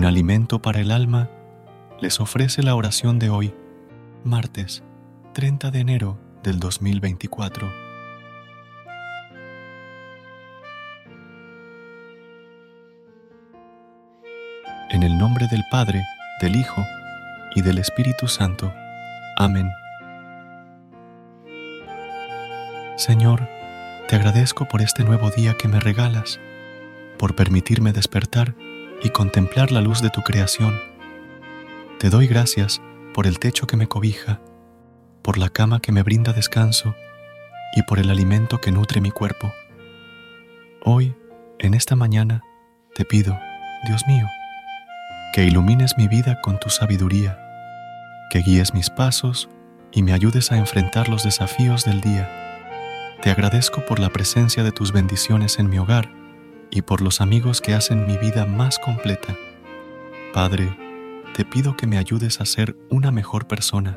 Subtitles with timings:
[0.00, 1.28] Un alimento para el alma
[2.00, 3.54] les ofrece la oración de hoy,
[4.24, 4.82] martes
[5.34, 7.70] 30 de enero del 2024.
[14.88, 16.02] En el nombre del Padre,
[16.40, 16.82] del Hijo
[17.54, 18.72] y del Espíritu Santo.
[19.36, 19.68] Amén.
[22.96, 23.46] Señor,
[24.08, 26.40] te agradezco por este nuevo día que me regalas,
[27.18, 28.54] por permitirme despertar
[29.02, 30.80] y contemplar la luz de tu creación.
[31.98, 32.80] Te doy gracias
[33.14, 34.40] por el techo que me cobija,
[35.22, 36.94] por la cama que me brinda descanso
[37.74, 39.52] y por el alimento que nutre mi cuerpo.
[40.84, 41.14] Hoy,
[41.58, 42.42] en esta mañana,
[42.94, 43.38] te pido,
[43.86, 44.26] Dios mío,
[45.32, 47.38] que ilumines mi vida con tu sabiduría,
[48.30, 49.48] que guíes mis pasos
[49.92, 52.28] y me ayudes a enfrentar los desafíos del día.
[53.22, 56.19] Te agradezco por la presencia de tus bendiciones en mi hogar
[56.70, 59.36] y por los amigos que hacen mi vida más completa.
[60.32, 60.76] Padre,
[61.34, 63.96] te pido que me ayudes a ser una mejor persona,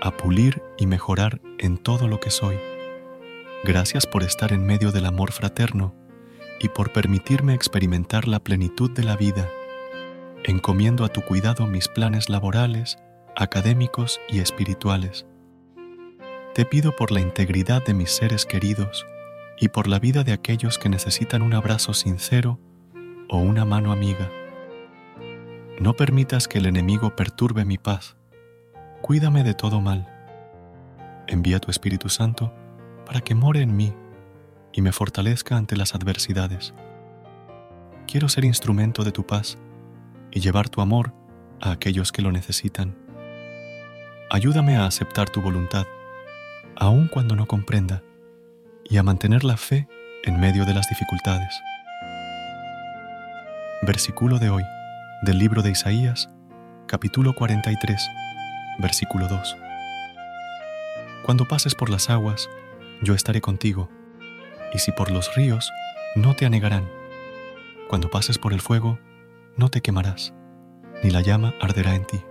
[0.00, 2.56] a pulir y mejorar en todo lo que soy.
[3.64, 5.94] Gracias por estar en medio del amor fraterno
[6.60, 9.48] y por permitirme experimentar la plenitud de la vida.
[10.44, 12.98] Encomiendo a tu cuidado mis planes laborales,
[13.36, 15.26] académicos y espirituales.
[16.54, 19.06] Te pido por la integridad de mis seres queridos,
[19.60, 22.60] y por la vida de aquellos que necesitan un abrazo sincero
[23.28, 24.30] o una mano amiga.
[25.80, 28.16] No permitas que el enemigo perturbe mi paz.
[29.02, 30.08] Cuídame de todo mal.
[31.26, 32.52] Envía tu Espíritu Santo
[33.06, 33.92] para que more en mí
[34.72, 36.74] y me fortalezca ante las adversidades.
[38.06, 39.58] Quiero ser instrumento de tu paz
[40.30, 41.12] y llevar tu amor
[41.60, 42.96] a aquellos que lo necesitan.
[44.30, 45.86] Ayúdame a aceptar tu voluntad,
[46.76, 48.02] aun cuando no comprenda
[48.90, 49.86] y a mantener la fe
[50.24, 51.60] en medio de las dificultades.
[53.82, 54.64] Versículo de hoy
[55.22, 56.30] del libro de Isaías,
[56.86, 58.08] capítulo 43,
[58.78, 59.56] versículo 2.
[61.22, 62.48] Cuando pases por las aguas,
[63.02, 63.90] yo estaré contigo,
[64.72, 65.70] y si por los ríos,
[66.16, 66.88] no te anegarán.
[67.88, 68.98] Cuando pases por el fuego,
[69.56, 70.32] no te quemarás,
[71.02, 72.22] ni la llama arderá en ti.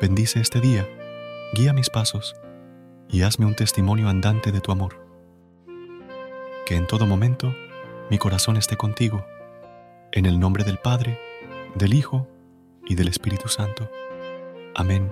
[0.00, 0.86] Bendice este día,
[1.54, 2.34] guía mis pasos,
[3.08, 5.04] y hazme un testimonio andante de tu amor.
[6.66, 7.54] Que en todo momento
[8.10, 9.24] mi corazón esté contigo,
[10.12, 11.18] en el nombre del Padre,
[11.74, 12.28] del Hijo
[12.86, 13.90] y del Espíritu Santo.
[14.74, 15.10] Amén.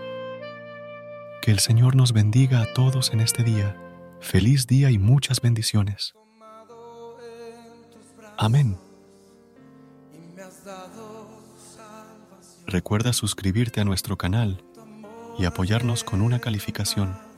[1.40, 3.76] Que el Señor nos bendiga a todos en este día.
[4.20, 6.14] Feliz día y muchas bendiciones.
[8.38, 8.78] Amén.
[12.66, 14.64] Recuerda suscribirte a nuestro canal
[15.38, 17.31] y apoyarnos con una calificación.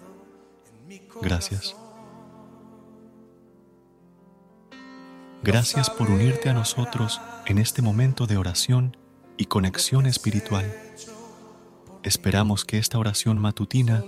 [1.23, 1.77] Gracias.
[5.43, 8.97] Gracias por unirte a nosotros en este momento de oración
[9.37, 10.75] y conexión espiritual.
[12.03, 14.03] Esperamos que esta oración matutina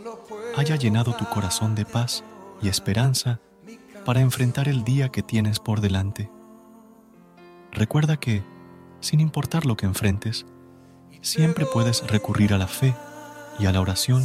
[0.56, 2.24] haya llenado tu corazón de paz
[2.62, 3.40] y esperanza
[4.06, 6.30] para enfrentar el día que tienes por delante.
[7.72, 8.42] Recuerda que,
[9.00, 10.46] sin importar lo que enfrentes,
[11.20, 12.94] siempre puedes recurrir a la fe
[13.58, 14.24] y a la oración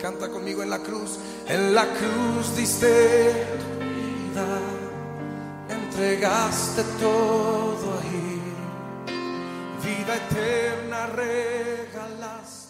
[0.00, 1.18] Canta conmigo en la cruz.
[1.46, 3.34] En la cruz diste
[3.78, 4.58] vida,
[5.68, 8.40] entregaste todo ahí.
[9.84, 12.69] Vida eterna regalaste.